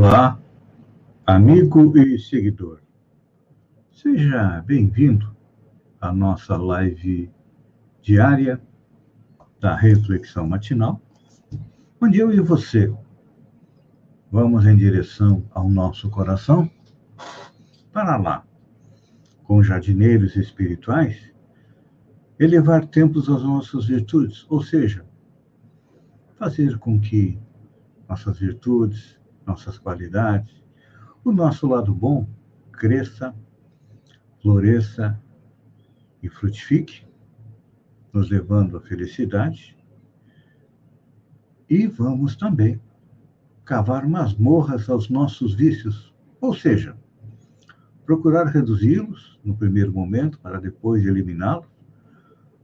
Olá, 0.00 0.40
amigo 1.26 1.98
e 1.98 2.16
seguidor. 2.20 2.80
Seja 3.90 4.62
bem-vindo 4.64 5.36
à 6.00 6.12
nossa 6.12 6.56
live 6.56 7.28
diária 8.00 8.62
da 9.58 9.74
reflexão 9.74 10.46
matinal, 10.46 11.02
onde 12.00 12.16
eu 12.16 12.32
e 12.32 12.38
você 12.38 12.94
vamos 14.30 14.66
em 14.66 14.76
direção 14.76 15.44
ao 15.50 15.68
nosso 15.68 16.08
coração 16.08 16.70
para 17.92 18.16
lá, 18.16 18.46
com 19.42 19.60
jardineiros 19.64 20.36
espirituais, 20.36 21.34
elevar 22.38 22.86
templos 22.86 23.28
às 23.28 23.42
nossas 23.42 23.86
virtudes, 23.86 24.46
ou 24.48 24.62
seja, 24.62 25.04
fazer 26.38 26.78
com 26.78 27.00
que 27.00 27.36
nossas 28.08 28.38
virtudes, 28.38 29.18
nossas 29.48 29.78
qualidades, 29.78 30.62
o 31.24 31.32
nosso 31.32 31.66
lado 31.66 31.92
bom 31.94 32.28
cresça, 32.70 33.34
floresça 34.40 35.20
e 36.22 36.28
frutifique, 36.28 37.04
nos 38.12 38.30
levando 38.30 38.76
à 38.76 38.80
felicidade. 38.80 39.76
E 41.68 41.86
vamos 41.86 42.36
também 42.36 42.80
cavar 43.64 44.06
masmorras 44.06 44.88
aos 44.88 45.08
nossos 45.10 45.54
vícios, 45.54 46.14
ou 46.40 46.54
seja, 46.54 46.96
procurar 48.06 48.46
reduzi-los 48.46 49.38
no 49.44 49.56
primeiro 49.56 49.92
momento 49.92 50.38
para 50.40 50.60
depois 50.60 51.04
eliminá-los, 51.04 51.66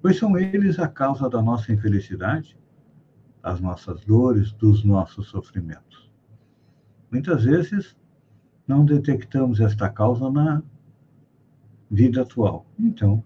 pois 0.01 0.17
são 0.17 0.39
eles 0.39 0.79
a 0.79 0.89
causa 0.89 1.29
da 1.29 1.43
nossa 1.43 1.73
infelicidade, 1.73 2.59
das 3.43 3.61
nossas 3.61 4.05
dores, 4.05 4.53
dos 4.53 4.85
nossos 4.85 5.29
sofrimentos. 5.29 6.04
Muitas 7.11 7.45
vezes 7.45 7.97
não 8.67 8.85
detectamos 8.85 9.61
esta 9.61 9.89
causa 9.89 10.31
na 10.31 10.63
vida 11.91 12.23
atual. 12.23 12.67
Então, 12.79 13.23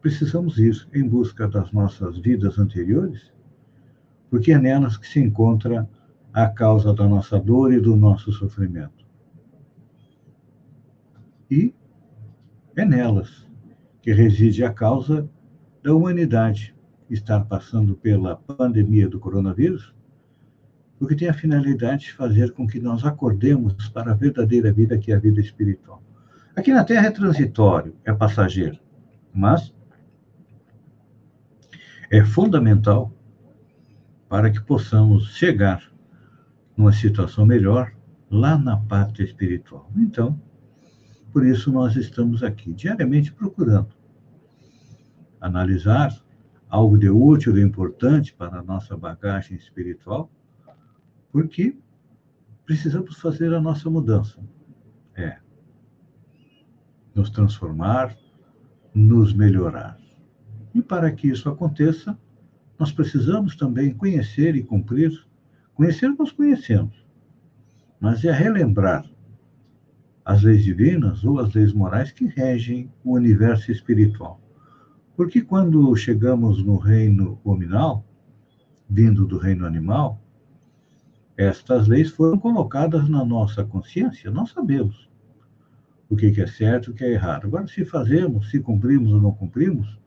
precisamos 0.00 0.58
ir 0.58 0.86
em 0.94 1.06
busca 1.06 1.46
das 1.48 1.70
nossas 1.72 2.18
vidas 2.18 2.58
anteriores, 2.58 3.32
porque 4.28 4.52
é 4.52 4.58
nelas 4.58 4.96
que 4.96 5.06
se 5.06 5.20
encontra 5.20 5.88
a 6.32 6.48
causa 6.48 6.92
da 6.92 7.08
nossa 7.08 7.38
dor 7.38 7.72
e 7.72 7.80
do 7.80 7.94
nosso 7.94 8.32
sofrimento. 8.32 9.04
E 11.50 11.72
é 12.74 12.84
nelas 12.84 13.46
que 14.02 14.12
reside 14.12 14.64
a 14.64 14.72
causa 14.72 15.28
da 15.82 15.94
humanidade 15.94 16.74
estar 17.08 17.44
passando 17.44 17.94
pela 17.94 18.36
pandemia 18.36 19.08
do 19.08 19.20
coronavírus 19.20 19.94
porque 20.98 21.16
tem 21.16 21.28
a 21.28 21.34
finalidade 21.34 22.06
de 22.06 22.12
fazer 22.12 22.52
com 22.52 22.66
que 22.66 22.80
nós 22.80 23.04
acordemos 23.04 23.88
para 23.88 24.12
a 24.12 24.14
verdadeira 24.14 24.72
vida, 24.72 24.98
que 24.98 25.12
é 25.12 25.16
a 25.16 25.18
vida 25.18 25.40
espiritual. 25.40 26.02
Aqui 26.54 26.72
na 26.72 26.84
Terra 26.84 27.06
é 27.06 27.10
transitório, 27.10 27.96
é 28.04 28.12
passageiro, 28.12 28.78
mas 29.32 29.74
é 32.10 32.24
fundamental 32.24 33.12
para 34.28 34.50
que 34.50 34.60
possamos 34.60 35.34
chegar 35.34 35.82
numa 36.76 36.92
situação 36.92 37.44
melhor 37.44 37.92
lá 38.30 38.56
na 38.56 38.76
pátria 38.76 39.24
espiritual. 39.24 39.90
Então, 39.96 40.40
por 41.32 41.44
isso 41.44 41.72
nós 41.72 41.96
estamos 41.96 42.42
aqui 42.42 42.72
diariamente 42.72 43.32
procurando 43.32 43.88
analisar 45.40 46.16
algo 46.68 46.96
de 46.96 47.10
útil, 47.10 47.52
de 47.52 47.60
importante 47.60 48.32
para 48.32 48.60
a 48.60 48.62
nossa 48.62 48.96
bagagem 48.96 49.56
espiritual 49.56 50.30
porque 51.34 51.76
precisamos 52.64 53.16
fazer 53.16 53.52
a 53.52 53.60
nossa 53.60 53.90
mudança. 53.90 54.38
É. 55.16 55.36
Nos 57.12 57.28
transformar, 57.28 58.16
nos 58.94 59.32
melhorar. 59.32 59.98
E 60.72 60.80
para 60.80 61.10
que 61.10 61.26
isso 61.26 61.48
aconteça, 61.48 62.16
nós 62.78 62.92
precisamos 62.92 63.56
também 63.56 63.92
conhecer 63.92 64.54
e 64.54 64.62
cumprir. 64.62 65.26
Conhecer, 65.74 66.08
nós 66.10 66.30
conhecemos. 66.30 67.04
Mas 67.98 68.24
é 68.24 68.30
relembrar 68.30 69.04
as 70.24 70.44
leis 70.44 70.62
divinas 70.62 71.24
ou 71.24 71.40
as 71.40 71.52
leis 71.52 71.72
morais 71.72 72.12
que 72.12 72.26
regem 72.26 72.88
o 73.02 73.14
universo 73.14 73.72
espiritual. 73.72 74.40
Porque 75.16 75.40
quando 75.40 75.96
chegamos 75.96 76.64
no 76.64 76.76
reino 76.76 77.40
hominal, 77.42 78.06
vindo 78.88 79.26
do 79.26 79.36
reino 79.36 79.66
animal, 79.66 80.23
estas 81.36 81.88
leis 81.88 82.10
foram 82.10 82.38
colocadas 82.38 83.08
na 83.08 83.24
nossa 83.24 83.64
consciência, 83.64 84.30
nós 84.30 84.50
sabemos 84.50 85.10
o 86.08 86.16
que 86.16 86.40
é 86.40 86.46
certo 86.46 86.90
e 86.90 86.92
o 86.92 86.94
que 86.94 87.04
é 87.04 87.12
errado. 87.12 87.46
Agora, 87.46 87.66
se 87.66 87.84
fazemos, 87.84 88.50
se 88.50 88.60
cumprimos 88.60 89.12
ou 89.12 89.20
não 89.20 89.32
cumprimos, 89.32 89.98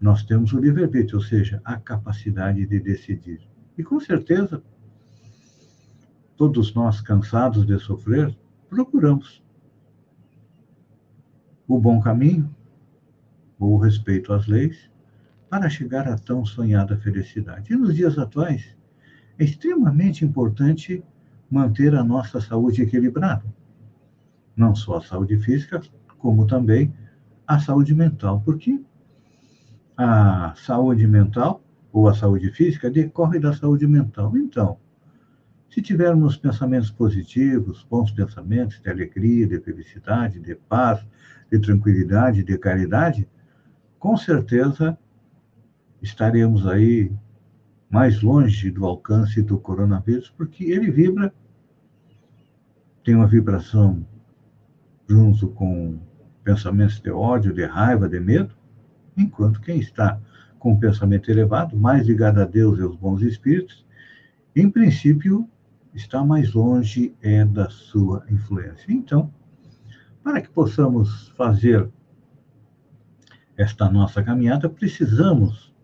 nós 0.00 0.22
temos 0.22 0.52
o 0.52 0.58
livre-arbítrio, 0.58 1.18
ou 1.18 1.24
seja, 1.24 1.60
a 1.64 1.76
capacidade 1.76 2.64
de 2.66 2.80
decidir. 2.80 3.40
E 3.76 3.82
com 3.82 4.00
certeza, 4.00 4.62
todos 6.36 6.72
nós 6.74 7.00
cansados 7.00 7.66
de 7.66 7.78
sofrer, 7.78 8.36
procuramos 8.68 9.42
o 11.66 11.78
bom 11.80 12.00
caminho, 12.00 12.54
ou 13.58 13.74
o 13.74 13.78
respeito 13.78 14.32
às 14.32 14.46
leis, 14.46 14.88
para 15.50 15.68
chegar 15.68 16.06
à 16.06 16.16
tão 16.16 16.44
sonhada 16.44 16.96
felicidade. 16.96 17.72
E 17.72 17.76
nos 17.76 17.94
dias 17.94 18.18
atuais, 18.18 18.77
é 19.38 19.44
extremamente 19.44 20.24
importante 20.24 21.02
manter 21.50 21.94
a 21.94 22.04
nossa 22.04 22.40
saúde 22.40 22.82
equilibrada. 22.82 23.44
Não 24.56 24.74
só 24.74 24.96
a 24.96 25.02
saúde 25.02 25.38
física, 25.38 25.80
como 26.18 26.46
também 26.46 26.92
a 27.46 27.58
saúde 27.58 27.94
mental, 27.94 28.42
porque 28.44 28.80
a 29.96 30.54
saúde 30.56 31.06
mental 31.06 31.62
ou 31.92 32.08
a 32.08 32.14
saúde 32.14 32.50
física 32.50 32.90
decorre 32.90 33.38
da 33.38 33.52
saúde 33.52 33.86
mental. 33.86 34.36
Então, 34.36 34.78
se 35.70 35.80
tivermos 35.80 36.36
pensamentos 36.36 36.90
positivos, 36.90 37.86
bons 37.88 38.10
pensamentos 38.10 38.80
de 38.80 38.90
alegria, 38.90 39.46
de 39.46 39.60
felicidade, 39.60 40.40
de 40.40 40.54
paz, 40.54 41.06
de 41.50 41.58
tranquilidade, 41.58 42.42
de 42.42 42.58
caridade, 42.58 43.28
com 43.98 44.16
certeza 44.16 44.98
estaremos 46.00 46.66
aí 46.66 47.10
mais 47.90 48.22
longe 48.22 48.70
do 48.70 48.84
alcance 48.84 49.40
do 49.42 49.58
coronavírus, 49.58 50.30
porque 50.30 50.64
ele 50.64 50.90
vibra, 50.90 51.32
tem 53.04 53.14
uma 53.14 53.26
vibração 53.26 54.06
junto 55.08 55.48
com 55.48 55.98
pensamentos 56.44 57.00
de 57.00 57.10
ódio, 57.10 57.54
de 57.54 57.64
raiva, 57.64 58.08
de 58.08 58.20
medo, 58.20 58.54
enquanto 59.16 59.60
quem 59.60 59.78
está 59.78 60.20
com 60.58 60.72
o 60.72 60.78
pensamento 60.78 61.30
elevado, 61.30 61.76
mais 61.76 62.06
ligado 62.06 62.40
a 62.40 62.44
Deus 62.44 62.78
e 62.78 62.82
aos 62.82 62.96
bons 62.96 63.22
espíritos, 63.22 63.86
em 64.54 64.70
princípio 64.70 65.48
está 65.94 66.24
mais 66.24 66.52
longe 66.52 67.14
é 67.22 67.44
da 67.44 67.70
sua 67.70 68.24
influência. 68.28 68.92
Então, 68.92 69.32
para 70.22 70.40
que 70.40 70.50
possamos 70.50 71.28
fazer 71.36 71.88
esta 73.56 73.90
nossa 73.90 74.22
caminhada, 74.22 74.68
precisamos 74.68 75.74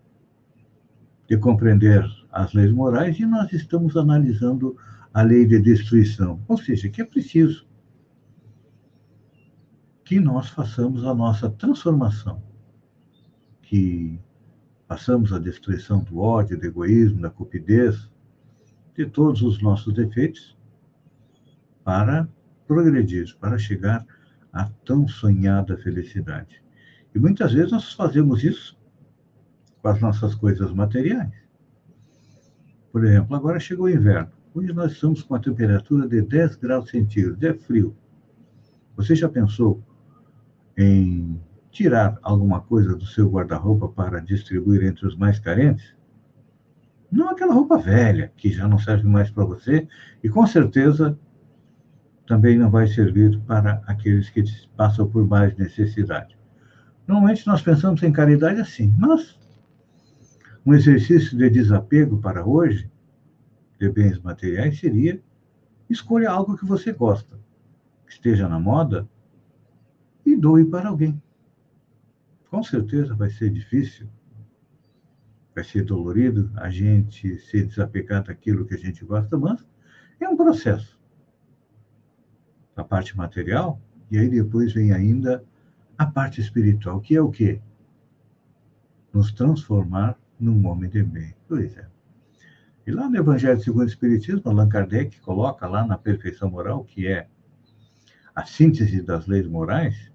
de 1.27 1.37
compreender 1.37 2.05
as 2.31 2.53
leis 2.53 2.71
morais 2.71 3.19
e 3.19 3.25
nós 3.25 3.51
estamos 3.51 3.97
analisando 3.97 4.77
a 5.13 5.21
lei 5.21 5.45
de 5.45 5.59
destruição. 5.59 6.39
Ou 6.47 6.57
seja, 6.57 6.89
que 6.89 7.01
é 7.01 7.05
preciso 7.05 7.65
que 10.03 10.19
nós 10.19 10.49
façamos 10.49 11.03
a 11.03 11.15
nossa 11.15 11.49
transformação, 11.49 12.43
que 13.61 14.19
façamos 14.87 15.33
a 15.33 15.39
destruição 15.39 16.03
do 16.03 16.19
ódio, 16.19 16.59
do 16.59 16.65
egoísmo, 16.65 17.21
da 17.21 17.29
cupidez, 17.29 18.09
de 18.95 19.05
todos 19.07 19.41
os 19.41 19.61
nossos 19.61 19.93
defeitos, 19.93 20.55
para 21.83 22.27
progredir, 22.67 23.35
para 23.39 23.57
chegar 23.57 24.05
à 24.53 24.65
tão 24.85 25.07
sonhada 25.07 25.77
felicidade. 25.77 26.63
E 27.13 27.19
muitas 27.19 27.53
vezes 27.53 27.71
nós 27.71 27.93
fazemos 27.93 28.43
isso 28.43 28.77
com 29.85 29.89
as 29.89 30.01
nossas 30.01 30.33
coisas 30.33 30.73
materiais. 30.73 31.31
Por 32.91 33.05
exemplo, 33.05 33.35
agora 33.35 33.59
chegou 33.59 33.85
o 33.85 33.89
inverno. 33.89 34.31
Hoje 34.51 34.73
nós 34.73 34.93
estamos 34.93 35.21
com 35.21 35.35
a 35.35 35.39
temperatura 35.39 36.07
de 36.07 36.23
10 36.23 36.55
graus 36.55 36.89
centígrados, 36.89 37.43
é 37.43 37.53
frio. 37.53 37.95
Você 38.97 39.13
já 39.13 39.29
pensou 39.29 39.83
em 40.75 41.39
tirar 41.69 42.17
alguma 42.23 42.61
coisa 42.61 42.95
do 42.95 43.05
seu 43.05 43.29
guarda-roupa 43.29 43.87
para 43.87 44.19
distribuir 44.21 44.83
entre 44.83 45.05
os 45.05 45.15
mais 45.15 45.37
carentes? 45.37 45.95
Não 47.11 47.29
aquela 47.29 47.53
roupa 47.53 47.77
velha, 47.77 48.33
que 48.35 48.51
já 48.51 48.67
não 48.67 48.79
serve 48.79 49.07
mais 49.07 49.29
para 49.29 49.45
você, 49.45 49.87
e 50.23 50.27
com 50.27 50.47
certeza 50.47 51.15
também 52.25 52.57
não 52.57 52.71
vai 52.71 52.87
servir 52.87 53.39
para 53.41 53.83
aqueles 53.85 54.31
que 54.31 54.43
passam 54.75 55.07
por 55.07 55.27
mais 55.27 55.55
necessidade. 55.55 56.35
Normalmente 57.07 57.45
nós 57.45 57.61
pensamos 57.61 58.01
em 58.01 58.11
caridade 58.11 58.59
assim, 58.59 58.91
mas 58.97 59.44
um 60.65 60.73
exercício 60.73 61.37
de 61.37 61.49
desapego 61.49 62.17
para 62.17 62.45
hoje 62.45 62.89
de 63.79 63.87
bens 63.89 64.17
materiais 64.19 64.79
seria 64.79 65.21
escolha 65.89 66.31
algo 66.31 66.57
que 66.57 66.65
você 66.65 66.91
gosta, 66.91 67.39
que 68.05 68.13
esteja 68.13 68.49
na 68.49 68.59
moda, 68.59 69.07
e 70.25 70.35
doe 70.35 70.65
para 70.65 70.89
alguém. 70.89 71.21
Com 72.49 72.63
certeza 72.63 73.13
vai 73.13 73.29
ser 73.29 73.51
difícil, 73.51 74.07
vai 75.53 75.63
ser 75.63 75.83
dolorido 75.83 76.51
a 76.55 76.69
gente 76.69 77.37
se 77.37 77.63
desapegar 77.63 78.23
daquilo 78.23 78.65
que 78.65 78.73
a 78.73 78.77
gente 78.77 79.05
gosta, 79.05 79.37
mas 79.37 79.63
é 80.19 80.27
um 80.27 80.35
processo. 80.35 80.99
A 82.75 82.83
parte 82.83 83.15
material, 83.15 83.79
e 84.09 84.17
aí 84.17 84.29
depois 84.29 84.73
vem 84.73 84.91
ainda 84.91 85.43
a 85.97 86.05
parte 86.05 86.41
espiritual, 86.41 86.99
que 86.99 87.15
é 87.15 87.21
o 87.21 87.29
quê? 87.29 87.61
Nos 89.13 89.31
transformar 89.31 90.17
num 90.39 90.65
homem 90.67 90.89
de 90.89 91.03
bem. 91.03 91.33
Pois 91.47 91.75
é. 91.77 91.85
E 92.85 92.91
lá 92.91 93.09
no 93.09 93.17
Evangelho 93.17 93.59
segundo 93.59 93.83
o 93.83 93.89
Espiritismo, 93.89 94.41
Allan 94.45 94.69
Kardec 94.69 95.19
coloca 95.21 95.67
lá 95.67 95.85
na 95.85 95.97
perfeição 95.97 96.49
moral, 96.51 96.83
que 96.83 97.07
é 97.07 97.27
a 98.35 98.45
síntese 98.45 99.01
das 99.01 99.25
leis 99.25 99.47
morais, 99.47 100.11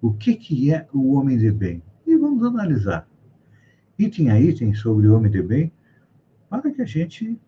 o 0.00 0.12
que, 0.12 0.34
que 0.34 0.72
é 0.72 0.88
o 0.92 1.14
homem 1.14 1.38
de 1.38 1.52
bem. 1.52 1.82
E 2.06 2.16
vamos 2.16 2.44
analisar, 2.44 3.06
item 3.98 4.30
a 4.30 4.40
item, 4.40 4.74
sobre 4.74 5.06
o 5.06 5.16
homem 5.16 5.30
de 5.30 5.42
bem, 5.42 5.72
para 6.48 6.70
que 6.72 6.82
a 6.82 6.86
gente 6.86 7.38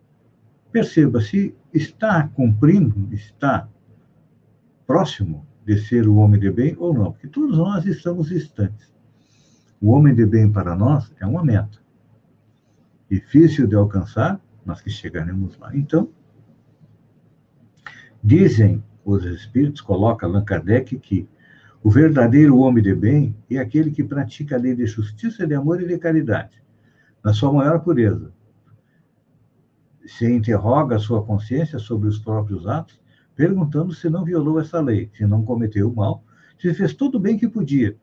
perceba 0.70 1.20
se 1.20 1.54
está 1.72 2.28
cumprindo, 2.28 3.12
está 3.12 3.68
próximo 4.86 5.44
de 5.66 5.78
ser 5.78 6.06
o 6.06 6.16
homem 6.16 6.38
de 6.38 6.50
bem 6.50 6.76
ou 6.78 6.94
não, 6.94 7.12
porque 7.12 7.26
todos 7.26 7.58
nós 7.58 7.84
estamos 7.84 8.28
distantes. 8.28 8.92
O 9.80 9.90
homem 9.90 10.14
de 10.14 10.24
bem 10.24 10.50
para 10.50 10.76
nós 10.76 11.12
é 11.18 11.26
uma 11.26 11.44
meta. 11.44 11.81
Difícil 13.12 13.66
de 13.66 13.76
alcançar, 13.76 14.40
mas 14.64 14.80
que 14.80 14.88
chegaremos 14.88 15.58
lá. 15.58 15.76
Então, 15.76 16.08
dizem 18.24 18.82
os 19.04 19.26
espíritos, 19.26 19.82
coloca 19.82 20.24
Allan 20.24 20.42
Kardec, 20.42 20.98
que 20.98 21.28
o 21.82 21.90
verdadeiro 21.90 22.56
homem 22.56 22.82
de 22.82 22.94
bem 22.94 23.36
é 23.50 23.58
aquele 23.58 23.90
que 23.90 24.02
pratica 24.02 24.56
a 24.56 24.58
lei 24.58 24.74
de 24.74 24.86
justiça, 24.86 25.46
de 25.46 25.54
amor 25.54 25.82
e 25.82 25.86
de 25.86 25.98
caridade, 25.98 26.64
na 27.22 27.34
sua 27.34 27.52
maior 27.52 27.80
pureza. 27.80 28.32
Se 30.06 30.26
interroga 30.26 30.96
a 30.96 30.98
sua 30.98 31.22
consciência 31.22 31.78
sobre 31.78 32.08
os 32.08 32.18
próprios 32.18 32.66
atos, 32.66 32.98
perguntando 33.36 33.92
se 33.92 34.08
não 34.08 34.24
violou 34.24 34.58
essa 34.58 34.80
lei, 34.80 35.10
se 35.12 35.26
não 35.26 35.44
cometeu 35.44 35.92
mal, 35.92 36.24
se 36.58 36.72
fez 36.72 36.94
tudo 36.94 37.18
o 37.18 37.20
bem 37.20 37.36
que 37.36 37.46
podia, 37.46 37.94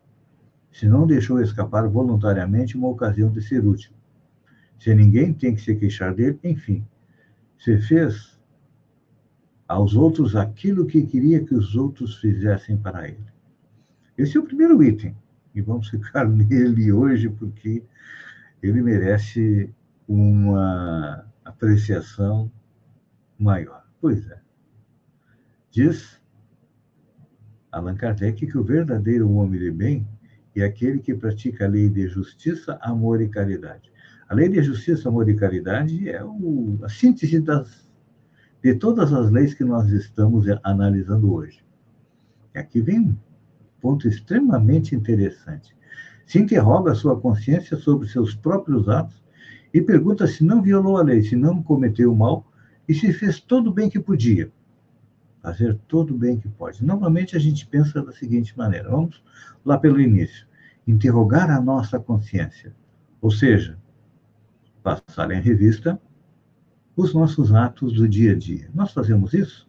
se 0.70 0.86
não 0.86 1.04
deixou 1.04 1.40
escapar 1.40 1.88
voluntariamente 1.88 2.76
uma 2.76 2.86
ocasião 2.86 3.28
de 3.28 3.42
ser 3.42 3.66
útil, 3.66 3.92
se 4.80 4.94
ninguém 4.94 5.32
tem 5.34 5.54
que 5.54 5.60
se 5.60 5.76
queixar 5.76 6.14
dele, 6.14 6.38
enfim, 6.42 6.84
se 7.58 7.76
fez 7.82 8.40
aos 9.68 9.94
outros 9.94 10.34
aquilo 10.34 10.86
que 10.86 11.06
queria 11.06 11.44
que 11.44 11.54
os 11.54 11.76
outros 11.76 12.16
fizessem 12.16 12.78
para 12.78 13.06
ele. 13.06 13.26
Esse 14.16 14.38
é 14.38 14.40
o 14.40 14.44
primeiro 14.44 14.82
item, 14.82 15.14
e 15.54 15.60
vamos 15.60 15.88
ficar 15.88 16.26
nele 16.28 16.90
hoje 16.90 17.28
porque 17.28 17.82
ele 18.62 18.80
merece 18.80 19.70
uma 20.08 21.26
apreciação 21.44 22.50
maior. 23.38 23.84
Pois 24.00 24.28
é. 24.30 24.40
Diz 25.70 26.20
Allan 27.70 27.96
Kardec 27.96 28.46
que 28.46 28.58
o 28.58 28.64
verdadeiro 28.64 29.30
homem 29.30 29.60
de 29.60 29.70
bem 29.70 30.08
é 30.56 30.62
aquele 30.62 30.98
que 30.98 31.14
pratica 31.14 31.66
a 31.66 31.68
lei 31.68 31.88
de 31.88 32.08
justiça, 32.08 32.78
amor 32.82 33.20
e 33.20 33.28
caridade. 33.28 33.89
A 34.30 34.34
lei 34.34 34.48
de 34.48 34.62
justiça, 34.62 35.08
amor 35.08 35.28
e 35.28 35.34
caridade 35.34 36.08
é 36.08 36.24
o, 36.24 36.78
a 36.84 36.88
síntese 36.88 37.40
das, 37.40 37.90
de 38.62 38.76
todas 38.76 39.12
as 39.12 39.28
leis 39.28 39.54
que 39.54 39.64
nós 39.64 39.90
estamos 39.90 40.46
analisando 40.62 41.34
hoje. 41.34 41.64
E 42.54 42.58
aqui 42.60 42.80
vem 42.80 43.00
um 43.00 43.16
ponto 43.80 44.06
extremamente 44.06 44.94
interessante. 44.94 45.74
Se 46.24 46.38
interroga 46.38 46.92
a 46.92 46.94
sua 46.94 47.20
consciência 47.20 47.76
sobre 47.76 48.06
seus 48.06 48.32
próprios 48.32 48.88
atos 48.88 49.20
e 49.74 49.82
pergunta 49.82 50.28
se 50.28 50.44
não 50.44 50.62
violou 50.62 50.96
a 50.96 51.02
lei, 51.02 51.22
se 51.24 51.34
não 51.34 51.60
cometeu 51.60 52.14
mal 52.14 52.46
e 52.88 52.94
se 52.94 53.12
fez 53.12 53.40
todo 53.40 53.70
o 53.70 53.74
bem 53.74 53.90
que 53.90 53.98
podia 53.98 54.48
fazer 55.42 55.76
todo 55.88 56.14
o 56.14 56.16
bem 56.16 56.38
que 56.38 56.48
pode. 56.48 56.84
Normalmente 56.84 57.34
a 57.34 57.40
gente 57.40 57.66
pensa 57.66 58.00
da 58.00 58.12
seguinte 58.12 58.56
maneira: 58.56 58.90
vamos 58.90 59.20
lá 59.64 59.76
pelo 59.76 60.00
início. 60.00 60.46
Interrogar 60.86 61.50
a 61.50 61.60
nossa 61.60 61.98
consciência, 61.98 62.72
ou 63.20 63.32
seja, 63.32 63.76
passar 64.82 65.30
em 65.30 65.40
revista 65.40 66.00
os 66.96 67.14
nossos 67.14 67.52
atos 67.54 67.92
do 67.94 68.08
dia 68.08 68.32
a 68.32 68.36
dia. 68.36 68.70
Nós 68.74 68.92
fazemos 68.92 69.32
isso? 69.32 69.68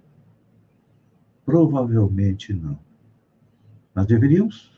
Provavelmente 1.45 2.53
não. 2.53 2.79
Nós 3.93 4.05
deveríamos 4.05 4.71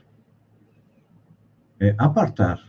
é, 1.79 1.95
apartar, 1.97 2.59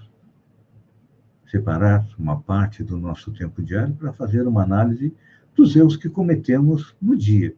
separar 1.46 2.06
uma 2.18 2.40
parte 2.40 2.82
do 2.82 2.98
nosso 2.98 3.32
tempo 3.32 3.62
diário 3.62 3.94
para 3.94 4.12
fazer 4.12 4.46
uma 4.46 4.62
análise 4.62 5.14
dos 5.54 5.74
erros 5.76 5.96
que 5.96 6.08
cometemos 6.08 6.94
no 7.00 7.16
dia 7.16 7.56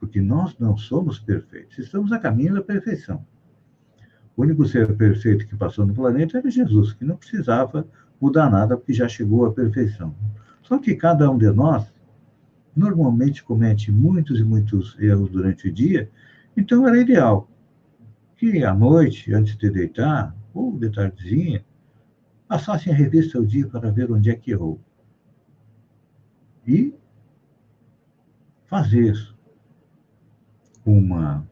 porque 0.00 0.20
nós 0.20 0.58
não 0.58 0.76
somos 0.78 1.18
perfeitos, 1.20 1.78
estamos 1.78 2.10
a 2.10 2.18
caminho 2.18 2.54
da 2.54 2.62
perfeição. 2.62 3.24
O 4.34 4.42
único 4.42 4.66
ser 4.66 4.96
perfeito 4.96 5.46
que 5.46 5.54
passou 5.54 5.86
no 5.86 5.94
planeta 5.94 6.38
era 6.38 6.50
Jesus, 6.50 6.94
que 6.94 7.04
não 7.04 7.16
precisava 7.16 7.86
mudar 8.20 8.50
nada, 8.50 8.76
porque 8.76 8.92
já 8.92 9.08
chegou 9.08 9.46
à 9.46 9.52
perfeição. 9.52 10.14
Só 10.62 10.78
que 10.78 10.94
cada 10.94 11.30
um 11.30 11.38
de 11.38 11.50
nós 11.50 11.92
normalmente 12.76 13.42
comete 13.42 13.90
muitos 13.90 14.38
e 14.38 14.44
muitos 14.44 14.96
erros 14.98 15.30
durante 15.30 15.68
o 15.68 15.72
dia, 15.72 16.08
então 16.56 16.86
era 16.86 17.00
ideal 17.00 17.48
que 18.36 18.64
à 18.64 18.74
noite, 18.74 19.34
antes 19.34 19.54
de 19.56 19.68
deitar, 19.68 20.34
ou 20.54 20.76
de 20.78 20.88
tardezinha, 20.90 21.62
passassem 22.48 22.92
a 22.92 22.96
revista 22.96 23.38
o 23.38 23.46
dia 23.46 23.68
para 23.68 23.90
ver 23.90 24.10
onde 24.10 24.30
é 24.30 24.34
que 24.34 24.50
errou. 24.50 24.80
E 26.66 26.94
fazer 28.66 29.14
uma 30.86 31.46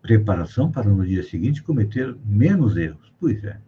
preparação 0.00 0.72
para 0.72 0.88
no 0.88 1.06
dia 1.06 1.22
seguinte 1.22 1.62
cometer 1.62 2.16
menos 2.24 2.76
erros. 2.76 3.12
Pois 3.20 3.44
é. 3.44 3.60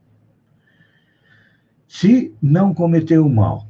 Se 1.95 2.35
não 2.41 2.73
cometeu 2.73 3.29
mal, 3.29 3.69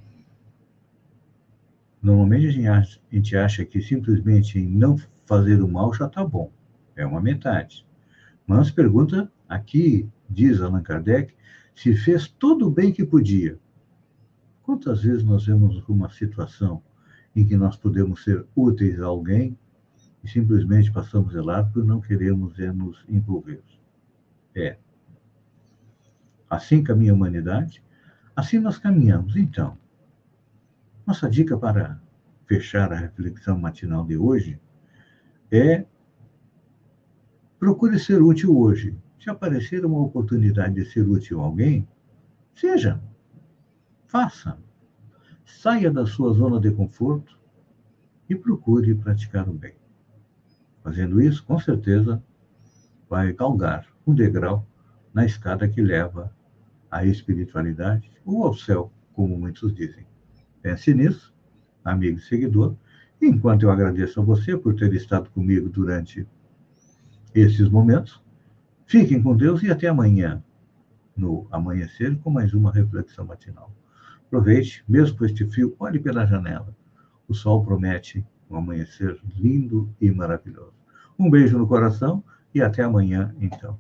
normalmente 2.00 2.46
a 2.46 2.50
gente, 2.52 2.68
acha, 2.68 3.00
a 3.10 3.14
gente 3.16 3.36
acha 3.36 3.64
que 3.64 3.82
simplesmente 3.82 4.60
em 4.60 4.68
não 4.68 4.96
fazer 5.26 5.60
o 5.60 5.66
mal 5.66 5.92
já 5.92 6.06
está 6.06 6.24
bom. 6.24 6.48
É 6.94 7.04
uma 7.04 7.20
metade. 7.20 7.84
Mas 8.46 8.70
pergunta 8.70 9.30
aqui, 9.48 10.08
diz 10.30 10.60
Allan 10.60 10.84
Kardec, 10.84 11.34
se 11.74 11.96
fez 11.96 12.28
todo 12.28 12.68
o 12.68 12.70
bem 12.70 12.92
que 12.92 13.04
podia. 13.04 13.58
Quantas 14.62 15.02
vezes 15.02 15.24
nós 15.24 15.44
vemos 15.44 15.82
uma 15.88 16.08
situação 16.08 16.80
em 17.34 17.44
que 17.44 17.56
nós 17.56 17.76
podemos 17.76 18.22
ser 18.22 18.46
úteis 18.54 19.00
a 19.00 19.06
alguém 19.06 19.58
e 20.22 20.28
simplesmente 20.28 20.92
passamos 20.92 21.32
de 21.32 21.40
lado 21.40 21.72
porque 21.72 21.88
não 21.88 22.00
queremos 22.00 22.56
é 22.60 22.70
nos 22.70 23.04
envolver. 23.08 23.64
É. 24.54 24.78
Assim 26.48 26.84
caminha 26.84 27.10
a 27.10 27.16
humanidade, 27.16 27.82
assim 28.34 28.58
nós 28.58 28.78
caminhamos. 28.78 29.36
Então, 29.36 29.76
nossa 31.06 31.28
dica 31.28 31.56
para 31.56 32.00
fechar 32.46 32.92
a 32.92 32.96
reflexão 32.96 33.58
matinal 33.58 34.04
de 34.04 34.16
hoje 34.16 34.60
é 35.50 35.84
procure 37.58 37.98
ser 37.98 38.20
útil 38.20 38.58
hoje. 38.58 38.96
Se 39.20 39.30
aparecer 39.30 39.84
uma 39.84 40.00
oportunidade 40.00 40.74
de 40.74 40.84
ser 40.84 41.08
útil 41.08 41.40
a 41.40 41.44
alguém, 41.44 41.86
seja, 42.54 43.00
faça. 44.06 44.58
Saia 45.44 45.90
da 45.90 46.04
sua 46.06 46.32
zona 46.32 46.58
de 46.58 46.70
conforto 46.72 47.38
e 48.28 48.34
procure 48.34 48.94
praticar 48.94 49.48
o 49.48 49.52
bem. 49.52 49.74
Fazendo 50.82 51.20
isso, 51.20 51.44
com 51.44 51.58
certeza, 51.58 52.22
vai 53.08 53.32
galgar 53.32 53.86
um 54.06 54.14
degrau 54.14 54.66
na 55.14 55.24
escada 55.24 55.68
que 55.68 55.80
leva 55.80 56.34
à 56.92 57.06
espiritualidade 57.06 58.12
ou 58.24 58.44
ao 58.44 58.54
céu, 58.54 58.92
como 59.14 59.36
muitos 59.36 59.74
dizem. 59.74 60.04
Pense 60.60 60.92
nisso, 60.92 61.34
amigo 61.82 62.18
e 62.18 62.22
seguidor. 62.22 62.76
Enquanto 63.20 63.62
eu 63.62 63.70
agradeço 63.70 64.20
a 64.20 64.22
você 64.22 64.56
por 64.56 64.74
ter 64.76 64.92
estado 64.92 65.30
comigo 65.30 65.70
durante 65.70 66.26
esses 67.34 67.68
momentos, 67.68 68.22
fiquem 68.86 69.22
com 69.22 69.34
Deus 69.34 69.62
e 69.62 69.70
até 69.70 69.88
amanhã, 69.88 70.44
no 71.16 71.46
amanhecer, 71.50 72.16
com 72.18 72.30
mais 72.30 72.52
uma 72.52 72.70
reflexão 72.70 73.24
matinal. 73.24 73.72
Aproveite, 74.26 74.84
mesmo 74.86 75.16
com 75.16 75.24
este 75.24 75.46
fio, 75.46 75.74
olhe 75.78 75.98
pela 75.98 76.26
janela. 76.26 76.76
O 77.26 77.34
sol 77.34 77.64
promete 77.64 78.24
um 78.50 78.56
amanhecer 78.56 79.18
lindo 79.34 79.88
e 80.00 80.10
maravilhoso. 80.10 80.74
Um 81.18 81.30
beijo 81.30 81.56
no 81.56 81.66
coração 81.66 82.22
e 82.54 82.60
até 82.60 82.82
amanhã, 82.82 83.34
então. 83.40 83.78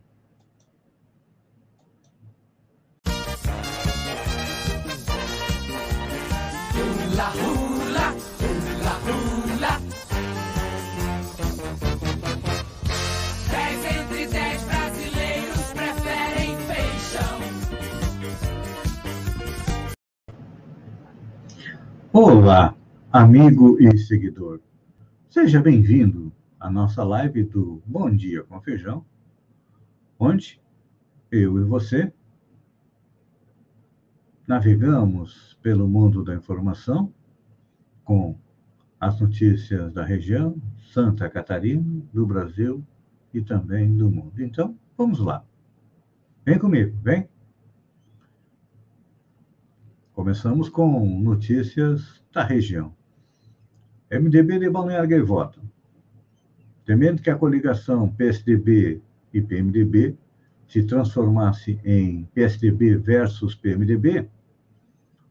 Olá, 22.14 22.76
amigo 23.10 23.80
e 23.80 23.96
seguidor. 23.96 24.60
Seja 25.30 25.62
bem-vindo 25.62 26.30
à 26.60 26.70
nossa 26.70 27.02
live 27.02 27.42
do 27.42 27.82
Bom 27.86 28.14
Dia 28.14 28.42
com 28.42 28.60
Feijão, 28.60 29.02
onde 30.18 30.60
eu 31.30 31.58
e 31.58 31.64
você 31.64 32.12
navegamos 34.46 35.58
pelo 35.62 35.88
mundo 35.88 36.22
da 36.22 36.34
informação 36.34 37.10
com 38.04 38.36
as 39.00 39.18
notícias 39.18 39.90
da 39.94 40.04
região, 40.04 40.60
Santa 40.92 41.30
Catarina, 41.30 42.02
do 42.12 42.26
Brasil 42.26 42.84
e 43.32 43.40
também 43.40 43.96
do 43.96 44.10
mundo. 44.10 44.42
Então, 44.42 44.76
vamos 44.98 45.18
lá. 45.18 45.42
Vem 46.44 46.58
comigo, 46.58 46.94
vem. 47.02 47.26
Começamos 50.12 50.68
com 50.68 51.06
notícias 51.20 52.22
da 52.34 52.44
região. 52.44 52.94
MDB 54.10 54.58
de 54.58 54.68
Balneário 54.68 55.08
Gaivota. 55.08 55.58
Temendo 56.84 57.22
que 57.22 57.30
a 57.30 57.36
coligação 57.36 58.10
PSDB 58.10 59.00
e 59.32 59.40
PMDB 59.40 60.14
se 60.68 60.82
transformasse 60.82 61.80
em 61.82 62.24
PSDB 62.34 62.96
versus 62.96 63.54
PMDB, 63.54 64.28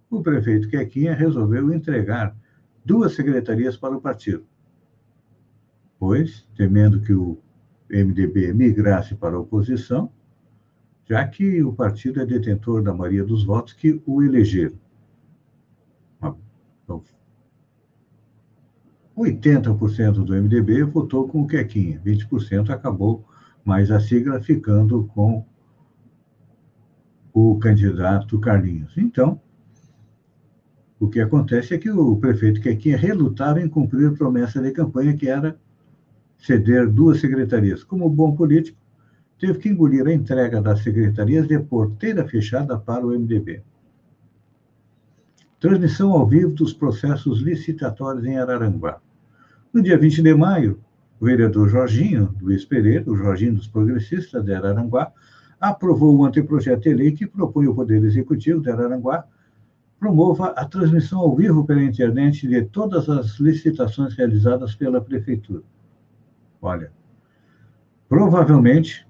o 0.10 0.24
prefeito 0.24 0.68
Quequinha 0.68 1.14
resolveu 1.14 1.72
entregar 1.72 2.36
duas 2.84 3.14
secretarias 3.14 3.78
para 3.78 3.96
o 3.96 4.02
partido. 4.02 4.44
Pois, 6.00 6.48
temendo 6.56 7.02
que 7.02 7.14
o 7.14 7.38
MDB 7.88 8.52
migrasse 8.52 9.14
para 9.14 9.36
a 9.36 9.40
oposição, 9.40 10.12
já 11.10 11.28
que 11.28 11.64
o 11.64 11.74
partido 11.74 12.22
é 12.22 12.26
detentor 12.26 12.82
da 12.82 12.94
maioria 12.94 13.24
dos 13.24 13.44
votos 13.44 13.74
que 13.74 14.02
o 14.06 14.24
elegeram. 14.24 14.78
80% 19.18 20.24
do 20.24 20.34
MDB 20.34 20.84
votou 20.84 21.28
com 21.28 21.42
o 21.42 21.48
Quequinha, 21.48 22.02
20% 22.04 22.70
acabou, 22.70 23.24
mas 23.64 23.92
a 23.92 24.00
sigla 24.00 24.42
ficando 24.42 25.04
com 25.14 25.46
o 27.34 27.58
candidato 27.60 28.40
Carlinhos. 28.40 28.98
Então, 28.98 29.40
o 31.00 31.08
que 31.08 31.20
acontece 31.20 31.74
é 31.74 31.78
que 31.78 31.90
o 31.90 32.18
prefeito 32.18 32.62
Quequinha 32.62 32.98
relutava 32.98 33.62
em 33.62 33.70
cumprir 33.70 34.10
a 34.10 34.14
promessa 34.14 34.62
de 34.62 34.72
campanha, 34.72 35.16
que 35.16 35.28
era 35.28 35.58
ceder 36.38 36.90
duas 36.90 37.20
secretarias. 37.20 37.84
Como 37.84 38.10
bom 38.10 38.36
político, 38.36 38.78
teve 39.42 39.58
que 39.58 39.70
engolir 39.70 40.06
a 40.06 40.14
entrega 40.14 40.62
das 40.62 40.84
secretarias 40.84 41.48
de 41.48 41.58
porteira 41.58 42.28
fechada 42.28 42.78
para 42.78 43.04
o 43.04 43.10
MDB. 43.10 43.64
Transmissão 45.60 46.12
ao 46.12 46.28
vivo 46.28 46.54
dos 46.54 46.74
processos 46.74 47.42
licitatórios 47.42 48.24
em 48.24 48.38
Araranguá. 48.38 49.00
No 49.74 49.82
dia 49.82 49.98
20 49.98 50.22
de 50.22 50.36
maio, 50.36 50.80
o 51.20 51.26
vereador 51.26 51.68
Jorginho 51.70 52.36
Luiz 52.40 52.64
Pereira, 52.64 53.10
o 53.10 53.16
Jorginho 53.16 53.56
dos 53.56 53.68
Progressistas 53.68 54.46
de 54.46 54.54
Araranguá, 54.54 55.12
aprovou 55.60 56.16
o 56.16 56.26
anteprojeto 56.26 56.84
de 56.84 56.94
lei 56.94 57.12
que 57.12 57.26
propõe 57.26 57.66
ao 57.66 57.74
Poder 57.74 58.04
Executivo 58.04 58.62
de 58.62 58.70
Araranguá 58.70 59.26
promova 60.00 60.48
a 60.50 60.66
transmissão 60.66 61.20
ao 61.20 61.36
vivo 61.36 61.66
pela 61.66 61.84
internet 61.84 62.48
de 62.48 62.64
todas 62.66 63.08
as 63.08 63.40
licitações 63.40 64.16
realizadas 64.16 64.74
pela 64.74 65.00
Prefeitura. 65.02 65.64
Olha, 66.60 66.92
provavelmente 68.10 69.06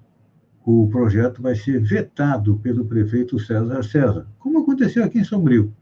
o 0.64 0.88
projeto 0.88 1.42
vai 1.42 1.54
ser 1.54 1.80
vetado 1.80 2.56
pelo 2.58 2.84
prefeito 2.84 3.38
César 3.38 3.82
César, 3.82 4.26
como 4.38 4.60
aconteceu 4.60 5.04
aqui 5.04 5.18
em 5.18 5.24
Sombrio. 5.24 5.72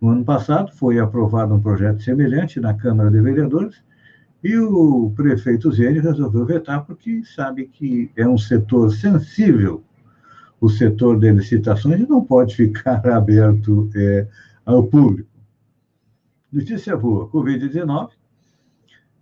No 0.00 0.10
ano 0.10 0.24
passado, 0.24 0.72
foi 0.72 1.00
aprovado 1.00 1.54
um 1.54 1.60
projeto 1.60 2.02
semelhante 2.02 2.60
na 2.60 2.74
Câmara 2.74 3.10
de 3.10 3.20
Vereadores 3.20 3.82
e 4.42 4.56
o 4.56 5.12
prefeito 5.16 5.72
Zene 5.72 5.98
resolveu 5.98 6.46
vetar 6.46 6.84
porque 6.84 7.22
sabe 7.24 7.66
que 7.66 8.10
é 8.16 8.26
um 8.26 8.38
setor 8.38 8.92
sensível, 8.92 9.82
o 10.60 10.68
setor 10.68 11.18
de 11.18 11.32
licitações, 11.32 12.00
e 12.00 12.08
não 12.08 12.24
pode 12.24 12.54
ficar 12.54 13.04
aberto 13.10 13.90
é, 13.96 14.28
ao 14.64 14.84
público. 14.84 15.28
Notícia 16.52 16.96
boa: 16.96 17.28
Covid-19 17.28 18.10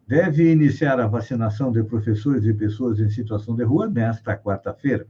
deve 0.06 0.52
iniciar 0.52 1.00
a 1.00 1.06
vacinação 1.06 1.72
de 1.72 1.82
professores 1.82 2.44
e 2.44 2.54
pessoas 2.54 3.00
em 3.00 3.10
situação 3.10 3.56
de 3.56 3.64
rua 3.64 3.88
nesta 3.88 4.36
quarta-feira. 4.36 5.06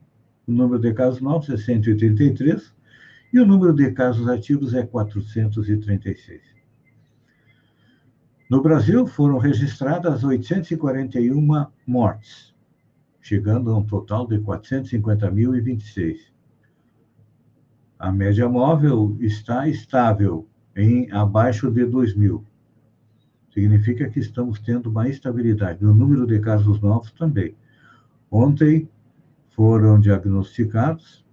O 0.46 0.52
número 0.52 0.78
de 0.80 0.92
casos 0.92 1.20
novos 1.20 1.48
é 1.48 1.56
183 1.56 2.74
e 3.32 3.40
o 3.40 3.46
número 3.46 3.72
de 3.72 3.90
casos 3.92 4.28
ativos 4.28 4.74
é 4.74 4.84
436. 4.84 6.42
No 8.50 8.62
Brasil, 8.62 9.06
foram 9.06 9.38
registradas 9.38 10.24
841 10.24 11.66
mortes, 11.86 12.54
chegando 13.20 13.70
a 13.70 13.78
um 13.78 13.84
total 13.84 14.26
de 14.26 14.38
450.026. 14.38 16.16
A 17.98 18.12
média 18.12 18.48
móvel 18.48 19.16
está 19.20 19.68
estável 19.68 20.46
em 20.76 21.10
abaixo 21.10 21.70
de 21.70 21.84
2.000. 21.84 22.42
significa 23.52 24.08
que 24.08 24.20
estamos 24.20 24.60
tendo 24.60 24.88
uma 24.88 25.08
estabilidade 25.08 25.82
no 25.82 25.94
número 25.94 26.26
de 26.26 26.38
casos 26.38 26.80
novos 26.80 27.10
também. 27.12 27.54
Ontem 28.30 28.88
foram 29.50 29.98
diagnosticados, 29.98 31.26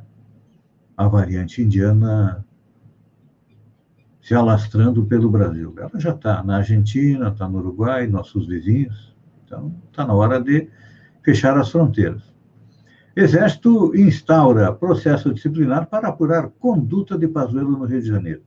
a 0.95 1.07
variante 1.07 1.61
indiana 1.61 2.45
se 4.21 4.35
alastrando 4.35 5.05
pelo 5.05 5.29
Brasil. 5.29 5.73
Ela 5.77 5.97
já 5.97 6.11
está 6.11 6.43
na 6.43 6.57
Argentina, 6.57 7.29
está 7.29 7.47
no 7.47 7.59
Uruguai, 7.59 8.07
nossos 8.07 8.45
vizinhos. 8.45 9.15
Então, 9.45 9.73
está 9.89 10.05
na 10.05 10.13
hora 10.13 10.41
de 10.41 10.67
fechar 11.23 11.57
as 11.57 11.69
fronteiras. 11.69 12.21
Exército 13.15 13.95
instaura 13.95 14.73
processo 14.73 15.33
disciplinar 15.33 15.87
para 15.87 16.09
apurar 16.09 16.49
conduta 16.59 17.17
de 17.17 17.27
Pazuello 17.27 17.71
no 17.71 17.85
Rio 17.85 18.01
de 18.01 18.07
Janeiro. 18.07 18.41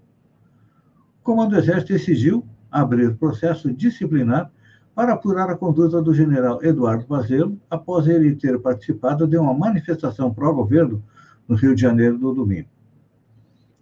O 1.21 1.23
Comando 1.23 1.51
do 1.51 1.59
Exército 1.59 1.93
decidiu 1.93 2.45
abrir 2.71 3.15
processo 3.15 3.71
disciplinar 3.73 4.51
para 4.95 5.13
apurar 5.13 5.51
a 5.51 5.57
conduta 5.57 6.01
do 6.01 6.15
general 6.15 6.63
Eduardo 6.65 7.05
Pazuello 7.05 7.61
após 7.69 8.07
ele 8.07 8.35
ter 8.35 8.59
participado 8.59 9.27
de 9.27 9.37
uma 9.37 9.53
manifestação 9.53 10.33
pró-governo 10.33 11.03
no 11.47 11.57
Rio 11.57 11.75
de 11.75 11.83
Janeiro 11.83 12.19
no 12.19 12.33
domingo. 12.33 12.69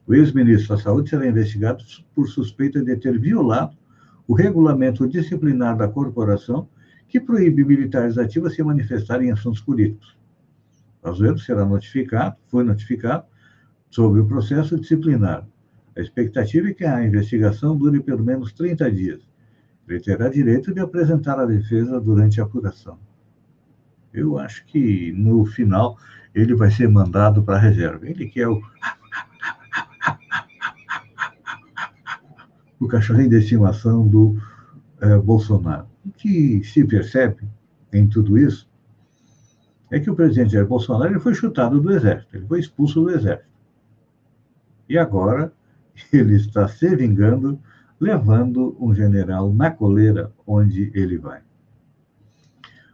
O 0.04 0.14
ex-ministro 0.14 0.76
da 0.76 0.82
Saúde 0.82 1.10
será 1.10 1.28
investigado 1.28 1.84
por 2.12 2.28
suspeita 2.28 2.82
de 2.82 2.96
ter 2.96 3.18
violado 3.18 3.76
o 4.26 4.34
regulamento 4.34 5.06
disciplinar 5.06 5.76
da 5.76 5.86
corporação 5.86 6.68
que 7.08 7.20
proíbe 7.20 7.64
militares 7.64 8.18
ativos 8.18 8.54
se 8.54 8.62
manifestarem 8.64 9.28
em 9.28 9.32
assuntos 9.32 9.60
políticos. 9.60 10.18
Pazuello 11.00 11.38
será 11.38 11.64
notificado, 11.64 12.36
foi 12.48 12.64
notificado 12.64 13.24
sobre 13.90 14.20
o 14.20 14.26
processo 14.26 14.78
disciplinar. 14.78 15.46
A 15.98 16.00
expectativa 16.00 16.68
é 16.68 16.72
que 16.72 16.84
a 16.84 17.04
investigação 17.04 17.76
dure 17.76 18.00
pelo 18.00 18.24
menos 18.24 18.52
30 18.52 18.88
dias. 18.92 19.20
Ele 19.88 19.98
terá 19.98 20.28
direito 20.28 20.72
de 20.72 20.78
apresentar 20.78 21.40
a 21.40 21.44
defesa 21.44 22.00
durante 22.00 22.40
a 22.40 22.44
apuração. 22.44 22.96
Eu 24.14 24.38
acho 24.38 24.64
que, 24.66 25.10
no 25.12 25.44
final, 25.44 25.98
ele 26.32 26.54
vai 26.54 26.70
ser 26.70 26.88
mandado 26.88 27.42
para 27.42 27.56
a 27.56 27.58
reserva. 27.58 28.08
Ele 28.08 28.28
que 28.28 28.40
é 28.40 28.46
o. 28.46 28.62
o 32.78 32.86
cachorrinho 32.86 33.30
de 33.30 33.38
estimação 33.38 34.06
do 34.06 34.40
eh, 35.00 35.18
Bolsonaro. 35.18 35.88
O 36.06 36.12
que 36.12 36.62
se 36.62 36.84
percebe 36.84 37.42
em 37.92 38.06
tudo 38.06 38.38
isso 38.38 38.70
é 39.90 39.98
que 39.98 40.08
o 40.08 40.14
presidente 40.14 40.52
Jair 40.52 40.66
Bolsonaro 40.66 41.10
ele 41.10 41.18
foi 41.18 41.34
chutado 41.34 41.80
do 41.80 41.90
exército, 41.90 42.36
ele 42.36 42.46
foi 42.46 42.60
expulso 42.60 43.02
do 43.02 43.10
exército. 43.10 43.48
E 44.88 44.96
agora 44.96 45.52
ele 46.12 46.36
está 46.36 46.68
se 46.68 46.94
vingando, 46.94 47.60
levando 48.00 48.76
um 48.80 48.94
general 48.94 49.52
na 49.52 49.70
coleira 49.70 50.32
onde 50.46 50.90
ele 50.94 51.18
vai. 51.18 51.40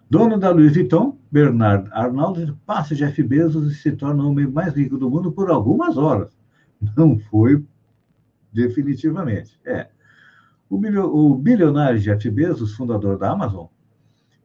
Dono 0.09 0.39
da 0.39 0.51
Louis 0.51 0.75
Vuitton, 0.75 1.19
Bernard 1.31 1.89
Arnault, 1.93 2.55
passa 2.65 2.95
Jeff 2.95 3.23
Bezos 3.23 3.73
e 3.73 3.75
se 3.75 3.93
torna 3.93 4.23
o 4.23 4.31
homem 4.31 4.47
mais 4.47 4.75
rico 4.75 4.97
do 4.97 5.11
mundo 5.11 5.33
por 5.33 5.51
algumas 5.51 5.97
horas. 5.97 6.31
Não 6.97 7.19
foi 7.19 7.65
definitivamente. 8.53 9.59
É. 9.65 9.89
O 10.69 11.35
bilionário 11.37 11.99
Jeff 11.99 12.31
Bezos, 12.31 12.75
fundador 12.75 13.19
da 13.19 13.31
Amazon, 13.31 13.67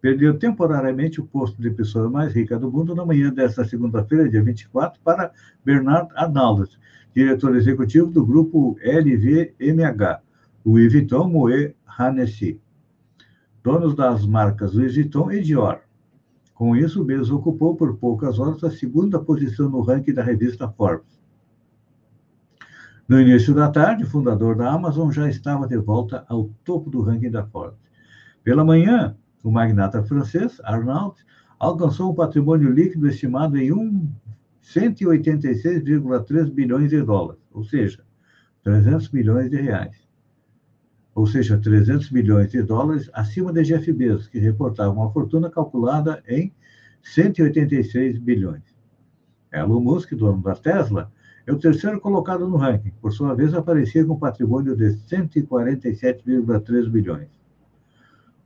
perdeu 0.02 0.38
temporariamente 0.38 1.20
o 1.20 1.26
posto 1.26 1.62
de 1.62 1.70
pessoa 1.70 2.10
mais 2.10 2.34
rica 2.34 2.58
do 2.58 2.72
mundo 2.72 2.96
na 2.96 3.06
manhã 3.06 3.32
desta 3.32 3.64
segunda-feira, 3.64 4.30
dia 4.30 4.42
24, 4.42 5.00
para 5.04 5.32
Bernard 5.64 6.10
Arnault, 6.16 6.78
diretor 7.16 7.56
executivo 7.56 8.12
do 8.12 8.26
grupo 8.26 8.78
LVMH, 8.82 10.22
Louis 10.66 10.92
Vuitton 10.92 11.30
Moet 11.30 11.76
Hennessy 12.00 12.60
donos 13.64 13.96
das 13.96 14.26
marcas 14.26 14.74
Louis 14.74 14.96
Vuitton 14.96 15.32
e 15.32 15.42
Dior. 15.42 15.80
Com 16.54 16.76
isso, 16.76 17.04
Bezos 17.04 17.32
ocupou 17.32 17.76
por 17.76 17.98
poucas 17.98 18.40
horas 18.40 18.64
a 18.64 18.72
segunda 18.72 19.20
posição 19.20 19.70
no 19.70 19.82
ranking 19.82 20.14
da 20.14 20.24
revista 20.24 20.68
Forbes. 20.68 21.20
No 23.08 23.20
início 23.20 23.54
da 23.54 23.70
tarde, 23.70 24.04
o 24.04 24.08
fundador 24.08 24.56
da 24.56 24.72
Amazon 24.72 25.12
já 25.12 25.28
estava 25.30 25.68
de 25.68 25.78
volta 25.78 26.26
ao 26.28 26.50
topo 26.64 26.90
do 26.90 27.02
ranking 27.02 27.32
da 27.32 27.46
Forbes. 27.46 27.80
Pela 28.44 28.64
manhã, 28.64 29.16
o 29.44 29.52
magnata 29.52 30.04
francês, 30.04 30.60
Arnault, 30.64 31.18
alcançou 31.58 32.12
um 32.12 32.16
patrimônio 32.16 32.72
líquido 32.72 33.08
estimado 33.08 33.58
em 33.58 33.72
186,3 34.64 36.52
bilhões 36.52 36.90
de 36.90 37.02
dólares, 37.02 37.42
ou 37.52 37.64
seja, 37.64 38.04
300 38.64 39.10
milhões 39.12 39.50
de 39.50 39.58
reais 39.58 40.10
ou 41.20 41.28
seja, 41.28 41.58
300 41.58 42.12
milhões 42.12 42.50
de 42.50 42.62
dólares 42.62 43.10
acima 43.14 43.52
de 43.52 43.64
Jeff 43.64 43.92
Bezos, 43.92 44.28
que 44.28 44.40
reportava 44.40 44.94
uma 44.94 45.12
fortuna 45.12 45.50
calculada 45.50 46.24
em 46.26 46.54
186 47.04 48.20
bilhões. 48.20 48.64
Elon 49.52 49.82
Musk, 49.82 50.14
dono 50.14 50.42
da 50.42 50.56
Tesla, 50.56 51.12
é 51.46 51.52
o 51.52 51.60
terceiro 51.60 52.00
colocado 52.00 52.48
no 52.48 52.56
ranking, 52.56 52.94
por 53.02 53.12
sua 53.12 53.36
vez 53.36 53.54
aparecia 53.54 54.06
com 54.06 54.18
patrimônio 54.18 54.78
de 54.78 54.96
147,3 55.10 56.90
bilhões. 56.90 57.28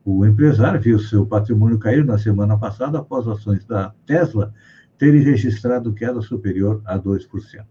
O 0.04 0.26
empresário 0.26 0.82
viu 0.82 0.97
seu 0.97 1.28
patrimônio 1.28 1.78
cair 1.78 2.04
na 2.04 2.17
semana 2.17 2.58
passada 2.58 2.97
após 2.97 3.28
ações 3.28 3.63
da 3.65 3.93
Tesla 4.06 4.52
terem 4.97 5.21
registrado 5.21 5.93
queda 5.93 6.21
superior 6.21 6.82
a 6.86 6.97
2%. 6.97 7.65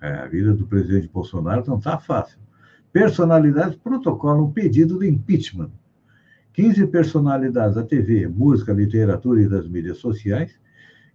É, 0.00 0.12
a 0.12 0.26
vida 0.26 0.54
do 0.54 0.66
presidente 0.66 1.08
Bolsonaro 1.08 1.64
não 1.66 1.78
está 1.78 1.98
fácil 1.98 2.38
personalidades 2.92 3.76
protocolam 3.76 4.44
um 4.44 4.50
pedido 4.50 4.98
de 4.98 5.08
impeachment. 5.08 5.70
15 6.52 6.86
personalidades 6.88 7.76
da 7.76 7.84
TV, 7.84 8.26
música, 8.26 8.72
literatura 8.72 9.42
e 9.42 9.48
das 9.48 9.68
mídias 9.68 9.98
sociais 9.98 10.58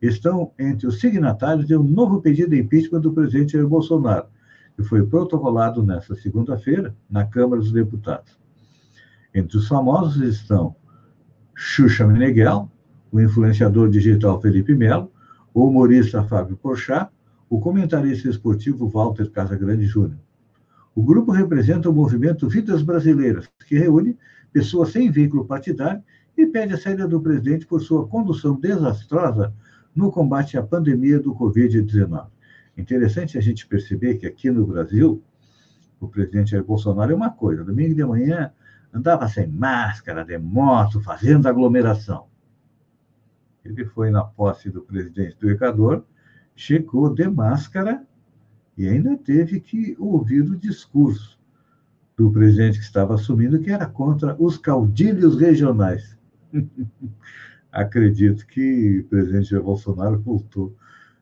estão 0.01 0.51
entre 0.57 0.87
os 0.87 0.99
signatários 0.99 1.67
de 1.67 1.75
um 1.75 1.83
novo 1.83 2.21
pedido 2.21 2.51
de 2.51 2.59
impeachment 2.59 3.01
do 3.01 3.13
presidente 3.13 3.53
Jair 3.53 3.67
Bolsonaro, 3.67 4.27
que 4.75 4.83
foi 4.83 5.05
protocolado 5.05 5.83
nesta 5.83 6.15
segunda-feira 6.15 6.95
na 7.09 7.25
Câmara 7.25 7.61
dos 7.61 7.71
Deputados. 7.71 8.37
Entre 9.33 9.57
os 9.57 9.67
famosos 9.67 10.21
estão 10.21 10.75
Xuxa 11.55 12.07
Meneghel, 12.07 12.71
o 13.13 13.21
influenciador 13.21 13.91
digital 13.91 14.41
Felipe 14.41 14.73
Melo, 14.73 15.11
o 15.53 15.67
humorista 15.67 16.23
Fábio 16.23 16.57
Porchat, 16.57 17.11
o 17.47 17.59
comentarista 17.59 18.27
esportivo 18.27 18.89
Walter 18.89 19.29
Casagrande 19.29 19.85
Júnior. 19.85 20.17
O 20.95 21.03
grupo 21.03 21.31
representa 21.31 21.87
o 21.87 21.93
movimento 21.93 22.49
Vidas 22.49 22.81
Brasileiras, 22.81 23.47
que 23.67 23.77
reúne 23.77 24.17
pessoas 24.51 24.89
sem 24.89 25.11
vínculo 25.11 25.45
partidário 25.45 26.01
e 26.35 26.47
pede 26.47 26.73
a 26.73 26.77
saída 26.77 27.07
do 27.07 27.21
presidente 27.21 27.67
por 27.67 27.81
sua 27.81 28.07
condução 28.07 28.59
desastrosa 28.59 29.53
no 29.95 30.11
combate 30.11 30.57
à 30.57 30.63
pandemia 30.63 31.19
do 31.19 31.35
Covid-19. 31.35 32.25
Interessante 32.75 33.37
a 33.37 33.41
gente 33.41 33.67
perceber 33.67 34.15
que 34.15 34.25
aqui 34.25 34.49
no 34.49 34.65
Brasil, 34.65 35.21
o 35.99 36.07
presidente 36.07 36.51
Jair 36.51 36.63
Bolsonaro 36.63 37.11
é 37.11 37.15
uma 37.15 37.29
coisa, 37.29 37.63
domingo 37.63 37.93
de 37.93 38.03
manhã 38.03 38.51
andava 38.91 39.27
sem 39.27 39.47
máscara, 39.47 40.25
de 40.25 40.39
moto, 40.39 40.99
fazendo 40.99 41.47
aglomeração. 41.47 42.32
Ele 43.63 43.85
foi 43.85 44.09
na 44.09 44.23
posse 44.23 44.69
do 44.69 44.81
presidente 44.81 45.37
do 45.39 45.49
Equador 45.49 46.05
checou 46.55 47.13
de 47.13 47.27
máscara 47.27 48.05
e 48.77 48.87
ainda 48.87 49.17
teve 49.17 49.59
que 49.59 49.95
ouvir 49.99 50.41
o 50.41 50.57
discurso 50.57 51.39
do 52.15 52.31
presidente 52.31 52.79
que 52.79 52.85
estava 52.85 53.15
assumindo, 53.15 53.59
que 53.59 53.71
era 53.71 53.85
contra 53.85 54.35
os 54.39 54.57
caudilhos 54.57 55.39
regionais. 55.39 56.17
Acredito 57.71 58.45
que 58.45 58.99
o 58.99 59.03
presidente 59.05 59.49
Jair 59.49 59.63
Bolsonaro 59.63 60.19
voltou 60.19 60.75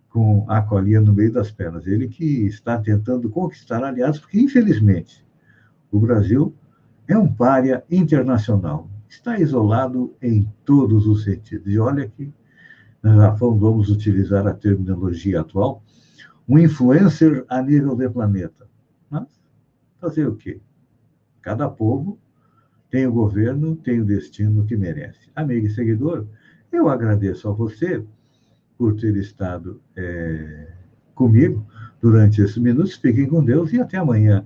com 0.10 0.46
a 0.50 0.62
colinha 0.62 1.00
no 1.00 1.14
meio 1.14 1.32
das 1.32 1.50
pernas. 1.50 1.88
Ele 1.88 2.10
que 2.10 2.46
está 2.46 2.78
tentando 2.78 3.30
conquistar 3.30 3.82
aliados, 3.84 4.20
porque, 4.20 4.40
infelizmente, 4.40 5.26
o 5.90 6.00
Brasil 6.00 6.54
é 7.08 7.18
um 7.18 7.34
párea 7.34 7.84
internacional. 7.90 8.90
Está 9.12 9.38
isolado 9.38 10.16
em 10.22 10.50
todos 10.64 11.06
os 11.06 11.26
sentidos. 11.26 11.68
E 11.68 11.78
olha 11.78 12.08
que 12.08 12.34
já 13.04 13.30
vamos 13.32 13.90
utilizar 13.90 14.48
a 14.48 14.54
terminologia 14.54 15.42
atual, 15.42 15.84
um 16.48 16.58
influencer 16.58 17.44
a 17.50 17.62
nível 17.62 17.94
de 17.94 18.10
planeta. 18.10 18.70
Mas 19.10 19.28
fazer 20.00 20.30
o 20.30 20.36
quê? 20.38 20.62
Cada 21.42 21.70
povo 21.70 22.18
tem 22.90 23.06
o 23.06 23.12
governo, 23.12 23.76
tem 23.76 24.00
o 24.00 24.06
destino 24.06 24.66
que 24.66 24.78
merece. 24.78 25.30
Amigo 25.36 25.68
e 25.68 25.72
seguidor, 25.72 26.26
eu 26.72 26.88
agradeço 26.88 27.50
a 27.50 27.52
você 27.52 28.02
por 28.78 28.96
ter 28.96 29.18
estado 29.18 29.82
é, 29.94 30.72
comigo 31.14 31.68
durante 32.02 32.42
esses 32.42 32.58
minutos. 32.58 32.96
Fiquem 32.96 33.28
com 33.28 33.44
Deus 33.44 33.74
e 33.74 33.82
até 33.82 33.98
amanhã, 33.98 34.46